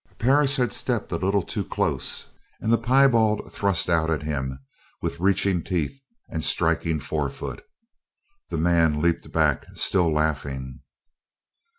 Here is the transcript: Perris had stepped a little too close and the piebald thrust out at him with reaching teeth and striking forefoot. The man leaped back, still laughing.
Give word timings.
Perris 0.17 0.55
had 0.55 0.73
stepped 0.73 1.11
a 1.11 1.15
little 1.17 1.43
too 1.43 1.63
close 1.63 2.27
and 2.59 2.73
the 2.73 2.77
piebald 2.79 3.53
thrust 3.53 3.87
out 3.87 4.09
at 4.09 4.23
him 4.23 4.57
with 4.99 5.19
reaching 5.19 5.61
teeth 5.61 5.99
and 6.27 6.43
striking 6.43 6.99
forefoot. 6.99 7.61
The 8.49 8.57
man 8.57 8.99
leaped 8.99 9.31
back, 9.31 9.67
still 9.75 10.11
laughing. 10.11 10.79